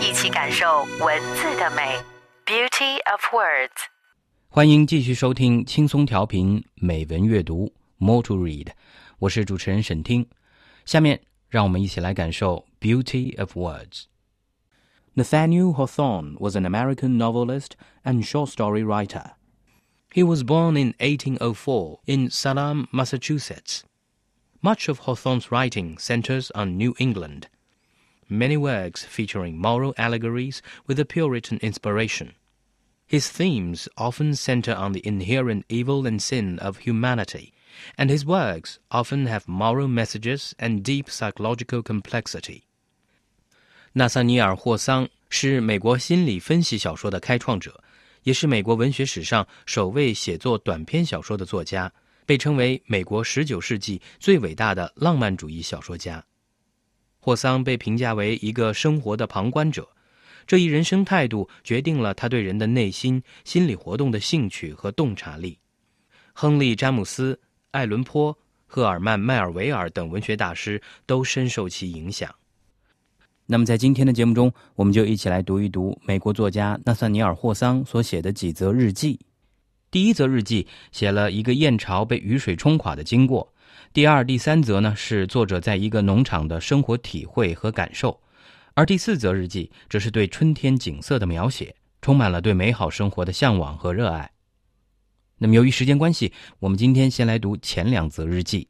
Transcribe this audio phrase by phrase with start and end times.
[0.00, 1.96] 一起感受文字的美。
[2.44, 3.70] Beauty of words。
[4.48, 8.68] 欢迎继续收听轻松调频美文阅读 More to Read，
[9.20, 10.28] 我是主持人沈听。
[10.84, 17.70] 下面让我们一起来感受 Beauty of Words。Nathaniel Hawthorne was an American novelist
[18.04, 19.32] and short story writer.
[20.12, 23.82] He was born in 1804 in Salem, Massachusetts.
[24.60, 27.48] Much of Hawthorne's writing centers on New England.
[28.28, 32.34] Many works featuring moral allegories with a Puritan inspiration.
[33.08, 37.52] His themes often center on the inherent evil and sin of humanity,
[37.96, 42.62] and his works often have moral messages and deep psychological complexity.
[43.94, 47.82] 纳萨尼尔·霍桑是美国心理分析小说的开创者，
[48.22, 51.92] 也是美国文学史上首位写作短篇小说的作家，
[52.24, 56.24] 被称为美国19世纪最伟大的浪漫主义小说家。
[57.25, 59.89] 霍桑被评价为一个生活的旁观者。
[60.45, 65.57] 这一人生态度决定了他对人的内心心理活动的兴趣和洞察力。
[66.33, 67.39] 亨利·詹姆斯、
[67.71, 68.37] 艾伦·坡、
[68.67, 72.29] 赫尔曼·迈尔维尔等文学大师都深受其影响。
[73.47, 79.19] 那么，在今天的节目中，我们就一起来读一读美国作家纳萨尼尔·霍桑所写的几则日记。
[79.89, 83.51] 第一则日记写了一个燕巢被雨水冲垮的经过；
[83.93, 88.19] 第二、第三则呢是作者在一个农场的生活体会和感受。
[88.73, 94.31] 而第四则日记则是对春天景色的描写，充满了对美好生活的向往和热爱。
[95.37, 98.67] 那么，由于时间关系，我们今天先来读前两则日记。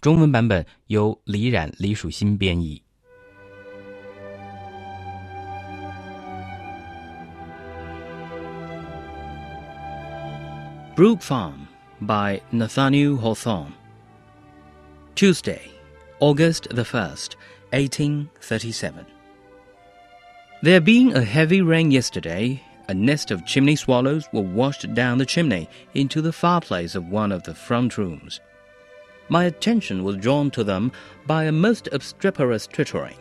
[0.00, 2.82] 中文版本由李冉、李蜀新编译。
[10.94, 11.66] Brook Farm
[12.00, 13.72] by Nathaniel Hawthorne.
[15.16, 15.70] Tuesday,
[16.20, 17.36] August the 1st,
[17.72, 19.06] 1837.
[20.60, 25.24] There being a heavy rain yesterday, a nest of chimney swallows were washed down the
[25.24, 28.40] chimney into the fireplace of one of the front rooms.
[29.30, 30.92] My attention was drawn to them
[31.26, 33.16] by a most obstreperous twittering,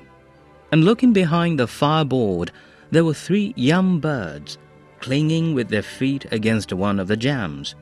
[0.73, 2.51] and looking behind the fireboard,
[2.91, 4.57] there were three young birds
[4.99, 7.73] clinging with their feet against one of the jambs,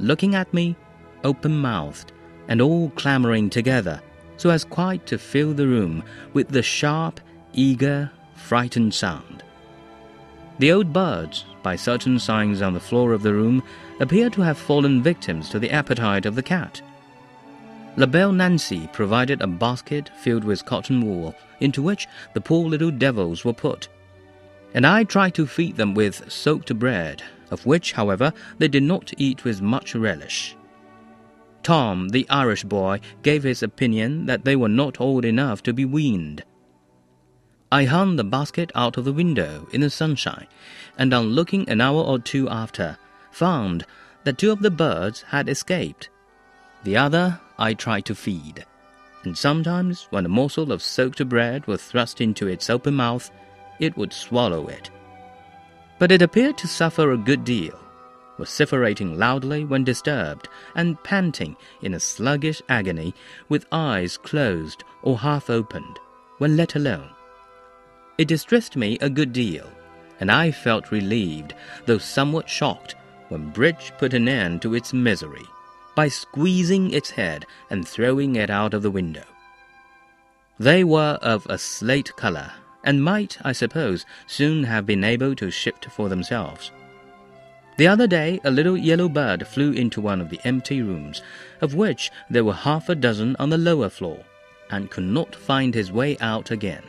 [0.00, 0.74] looking at me,
[1.22, 2.10] open mouthed,
[2.48, 4.00] and all clamoring together,
[4.36, 6.02] so as quite to fill the room
[6.32, 7.20] with the sharp,
[7.52, 9.42] eager, frightened sound.
[10.58, 13.62] The old birds, by certain signs on the floor of the room,
[14.00, 16.80] appeared to have fallen victims to the appetite of the cat.
[17.96, 22.90] La Belle Nancy provided a basket filled with cotton wool, into which the poor little
[22.90, 23.88] devils were put,
[24.74, 29.12] and I tried to feed them with soaked bread, of which, however, they did not
[29.16, 30.56] eat with much relish.
[31.66, 35.84] Tom, the Irish boy, gave his opinion that they were not old enough to be
[35.84, 36.44] weaned.
[37.72, 40.46] I hung the basket out of the window in the sunshine,
[40.96, 42.96] and on looking an hour or two after,
[43.32, 43.84] found
[44.22, 46.08] that two of the birds had escaped.
[46.84, 48.64] The other I tried to feed,
[49.24, 53.28] and sometimes when a morsel of soaked bread was thrust into its open mouth,
[53.80, 54.88] it would swallow it.
[55.98, 57.76] But it appeared to suffer a good deal,
[58.38, 63.14] vociferating loudly when disturbed, and panting in a sluggish agony
[63.48, 65.98] with eyes closed or half opened
[66.38, 67.10] when let alone.
[68.18, 69.70] It distressed me a good deal,
[70.20, 71.54] and I felt relieved,
[71.84, 72.94] though somewhat shocked,
[73.28, 75.44] when Bridge put an end to its misery
[75.94, 79.24] by squeezing its head and throwing it out of the window.
[80.58, 82.52] They were of a slate color,
[82.84, 86.70] and might, I suppose, soon have been able to shift for themselves.
[87.76, 91.22] The other day, a little yellow bird flew into one of the empty rooms,
[91.60, 94.24] of which there were half a dozen on the lower floor,
[94.70, 96.82] and could not find his way out again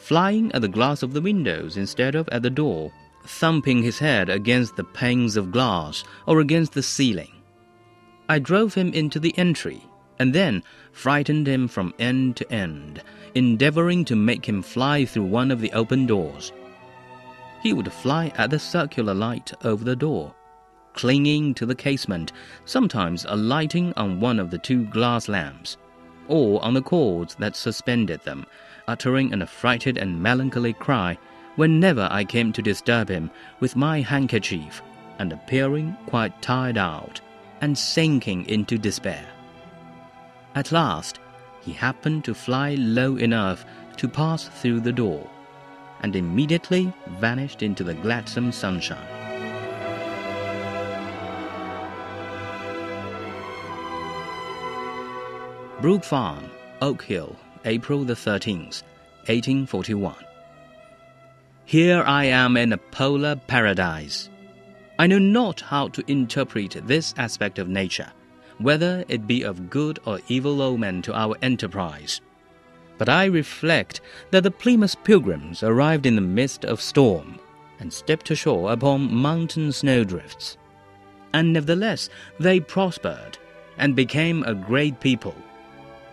[0.00, 2.90] flying at the glass of the windows instead of at the door,
[3.24, 7.30] thumping his head against the panes of glass or against the ceiling.
[8.28, 9.84] I drove him into the entry,
[10.18, 10.62] and then
[10.92, 13.02] frightened him from end to end,
[13.34, 16.50] endeavoring to make him fly through one of the open doors.
[17.62, 20.34] He would fly at the circular light over the door,
[20.94, 22.32] clinging to the casement,
[22.64, 25.76] sometimes alighting on one of the two glass lamps,
[26.26, 28.46] or on the cords that suspended them,
[28.88, 31.18] uttering an affrighted and melancholy cry
[31.56, 33.30] whenever I came to disturb him
[33.60, 34.82] with my handkerchief,
[35.18, 37.20] and appearing quite tired out
[37.60, 39.26] and sinking into despair.
[40.54, 41.20] At last,
[41.60, 43.66] he happened to fly low enough
[43.98, 45.28] to pass through the door,
[46.02, 49.06] and immediately vanished into the gladsome sunshine.
[55.80, 56.50] Brook Farm,
[56.82, 58.82] Oak Hill, April the 13th,
[59.26, 60.14] 1841.
[61.64, 64.28] Here I am in a polar paradise.
[64.98, 68.12] I know not how to interpret this aspect of nature,
[68.58, 72.20] whether it be of good or evil omen to our enterprise.
[73.00, 77.40] But I reflect that the Plymouth pilgrims arrived in the midst of storm
[77.78, 80.58] and stepped ashore upon mountain snowdrifts.
[81.32, 83.38] And nevertheless they prospered
[83.78, 85.34] and became a great people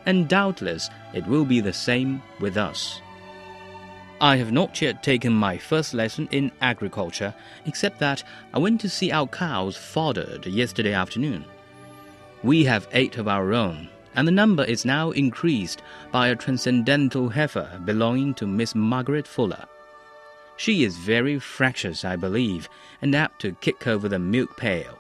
[0.06, 3.01] and doubtless it will be the same with us.
[4.22, 7.36] I have not yet taken my first lesson in agriculture,
[7.66, 8.24] except that
[8.54, 11.44] I went to see our cows foddered yesterday afternoon.
[12.44, 15.81] We have eight of our own, and the number is now increased
[16.11, 19.65] by a transcendental heifer belonging to Miss Margaret Fuller.
[20.57, 22.67] She is very fractious, I believe,
[23.01, 24.97] and apt to kick over the milk pail.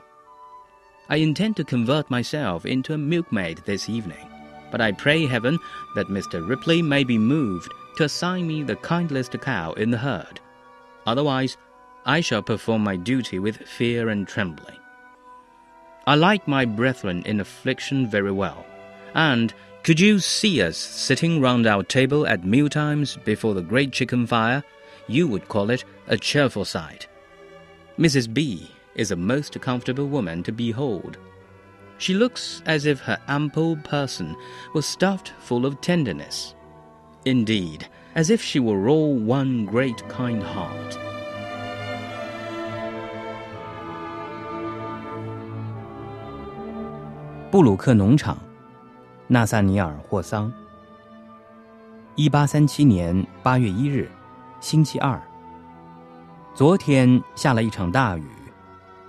[1.09, 4.25] I intend to convert myself into a milkmaid this evening
[4.71, 5.59] but I pray heaven
[5.95, 6.47] that Mr.
[6.47, 10.39] Ripley may be moved to assign me the kindliest cow in the herd.
[11.05, 11.57] Otherwise,
[12.05, 14.77] I shall perform my duty with fear and trembling.
[16.05, 18.65] I like my brethren in affliction very well,
[19.17, 24.27] and could you see us sitting round our table at mealtimes before the great chicken
[24.27, 24.63] fire?
[25.07, 27.07] You would call it a cheerful sight.
[27.97, 28.31] Mrs.
[28.31, 31.17] B is a most comfortable woman to behold.
[31.97, 34.35] She looks as if her ample person
[34.75, 36.53] was stuffed full of tenderness.
[37.25, 40.95] Indeed, as if she were all one great kind heart.
[49.29, 50.51] 纳萨尼尔·霍桑。
[52.15, 54.09] 一八三七年八月一日，
[54.61, 55.21] 星期二。
[56.55, 58.23] 昨天下了一场大雨，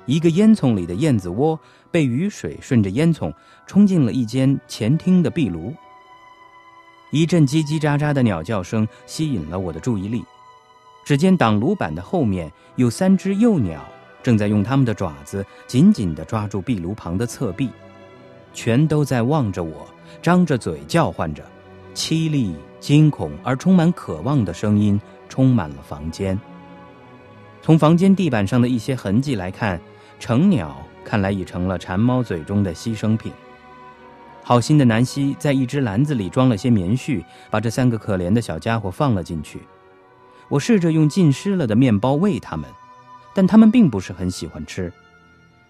[0.06, 1.56] 一个烟囱里的燕子窝
[1.92, 3.32] 被雨水顺着烟囱
[3.64, 5.72] 冲进了一间前厅的壁炉。
[7.12, 10.24] 一阵叽叽喳喳的鸟叫声吸引了我的注意力。
[11.04, 13.82] 只见挡炉板的后面有三只幼鸟，
[14.20, 17.70] 正在用它们的爪子紧紧地抓住壁炉旁的侧壁，
[18.52, 19.86] 全都在望着我，
[20.22, 21.44] 张着嘴叫唤着，
[21.94, 26.38] 凄厉、惊恐而充满渴望的声音充满了房间。
[27.62, 29.80] 从房间地板上的一些痕迹来看，
[30.18, 30.76] 成鸟。
[31.04, 33.32] 看来已成了馋猫嘴中的牺牲品。
[34.42, 39.62] 好心的南希在一只篮子里装了些棉絮，把这三个可怜的小家伙放了进去。
[40.50, 42.68] 我试着用浸湿了的面包喂它们，
[43.32, 44.92] 但它们并不是很喜欢吃。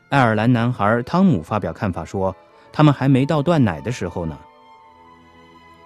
[0.08, 2.34] 爱尔兰男孩汤姆发表看法说
[2.72, 4.38] ：“他们还没到断奶的时候呢。”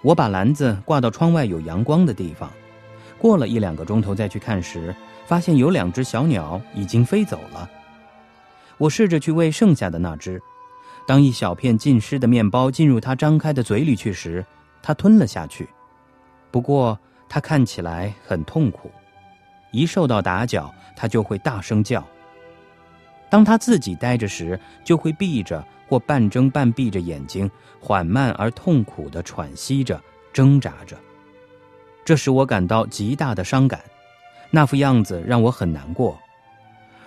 [0.02, 2.50] 我把篮子挂到窗外有阳光的地方。
[3.18, 4.92] 过了一两个钟头再去看时，
[5.24, 7.70] 发现有两只小鸟已经飞走了。
[8.78, 10.42] 我试着去喂剩下的那只，
[11.06, 14.44] 当一小片浸湿的面包进入它张开的嘴里去时，
[14.82, 15.68] 它吞了下去。
[16.50, 18.90] 不过它看起来很痛苦，
[19.70, 22.04] 一受到打搅，它就会大声叫。
[23.32, 29.98] 当他自己呆着时，就会闭着或半睁半闭着眼睛，缓慢而痛苦地喘息着，
[30.34, 30.98] 挣扎着。
[32.04, 33.80] 这使我感到极大的伤感，
[34.50, 36.20] 那副样子让我很难过。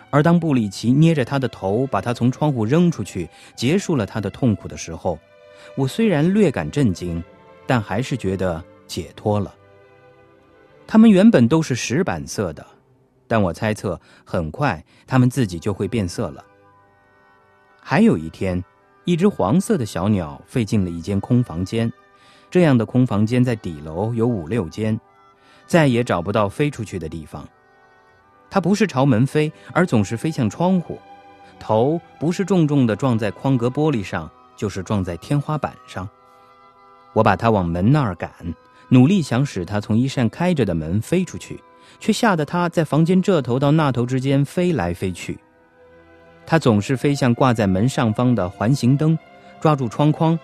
[0.10, 5.20] 而当布里奇捏着他的头，把他从窗户扔出去，结束了他的痛苦的时候，
[5.78, 7.24] 我虽然略感震惊，
[7.68, 9.54] 但还是觉得解脱了。
[10.88, 12.66] 他们原本都是石板色的，
[13.28, 16.44] 但我猜测很快它们自己就会变色了。
[17.82, 18.64] 还有一天，
[19.04, 21.92] 一只黄色的小鸟飞进了一间空房间，
[22.50, 25.00] 这样的空房间在底楼有五六间，
[25.68, 27.48] 再也找不到飞出去的地方。
[28.50, 31.00] 它不是朝门飞，而总是飞向窗户，
[31.60, 36.08] 头不是重重的撞在框格玻璃上，就是撞在天花板上。
[37.14, 38.32] 我把它往门那儿赶，
[38.90, 41.62] 努力想使它从一扇开着的门飞出去，
[42.00, 45.38] 却吓得它在房间这头到那头之间飞来飞去。
[46.46, 49.18] 它总是飞向挂在门上方的环形灯，
[49.60, 50.38] 抓住窗框，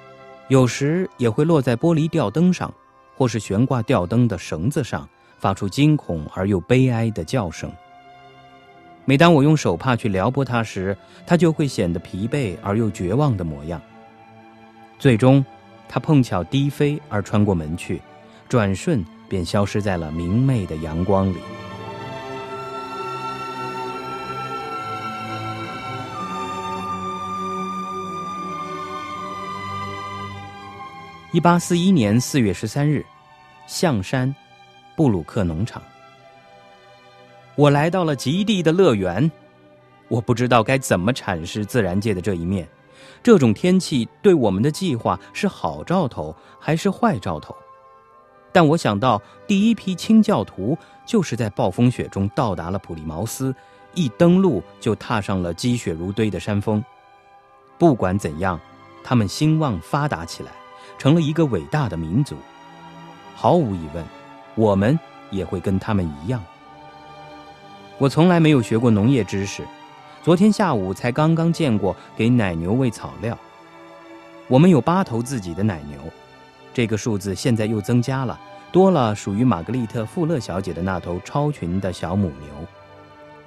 [0.47, 2.73] 有时也会落在玻璃吊灯上，
[3.15, 5.07] 或是悬挂吊灯的绳子上，
[5.37, 7.71] 发出惊恐而又悲哀的叫声。
[9.05, 10.95] 每当我用手帕去撩拨它时，
[11.25, 13.81] 它就会显得疲惫而又绝望的模样。
[14.97, 15.43] 最终，
[15.87, 18.01] 它碰巧低飞而穿过门去，
[18.47, 21.37] 转瞬便消失在了明媚的阳光里。
[31.31, 33.05] 一八四一年四月十三日
[33.67, 34.35] 象山
[34.97, 35.81] 布鲁克农场。
[37.55, 39.31] 我来到了极地的乐园
[40.09, 42.67] 我不知道该怎么阐释自然界的这一面。
[43.23, 47.55] 这种天气对我们的计划是好兆头还是坏兆头？
[48.53, 53.53] 但我想到第一批清教徒就是在暴风雪中到达了普利茅斯，
[53.93, 56.83] 一登陆就踏上了积雪如堆的山峰。
[57.77, 58.59] 不管怎样，
[59.03, 60.51] 他们兴旺发达起来，
[60.97, 62.35] 成了一个伟大的民族。
[63.35, 64.05] 毫无疑问，
[64.55, 66.43] 我们也会跟他们一样。
[67.97, 69.63] 我从来没有学过农业知识。
[70.23, 73.35] 昨天下午才刚刚见过给奶牛喂草料。
[74.47, 75.99] 我们有八头自己的奶牛，
[76.73, 78.39] 这个数字现在又增加了，
[78.71, 82.67] 多了属于玛格丽特·富勒小姐的那头超群的小母牛。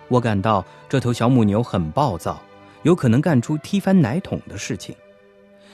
[0.08, 2.40] 我感到这头小母牛很暴躁，
[2.82, 4.94] 有可能干出踢翻奶桶的事情。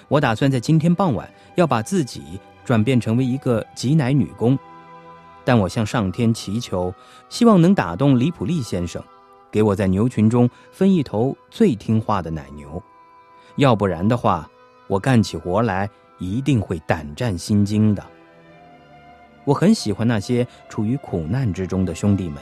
[0.09, 4.59] 我打算在今天傍晚要把自己转变成为一个挤奶女工，
[5.45, 6.95] 但我向上天祈求，
[7.28, 9.02] 希望能打动李普利先生。
[9.50, 12.80] 给我在牛群中分一头最听话的奶牛，
[13.57, 14.49] 要不然的话，
[14.87, 18.06] 我干起活来一定会胆战心惊的。
[19.44, 22.40] 我很喜欢那些处于苦难之中的兄弟们。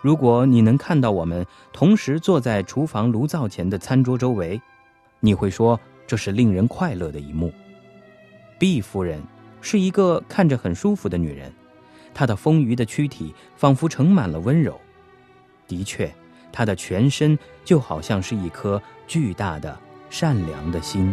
[0.00, 4.58] 如果你能看到我们同时坐在厨房炉灶前的餐桌周围，
[5.20, 7.52] 你会说这是令人快乐的一幕。
[8.58, 9.20] 毕夫人
[9.60, 11.52] 是一个看着很舒服的女人，
[12.14, 14.80] 她的丰腴的躯体仿佛盛满了温柔。
[15.66, 16.14] 的确，
[16.52, 19.76] 她的全身就好像是一颗巨大的、
[20.08, 21.12] 善良的心。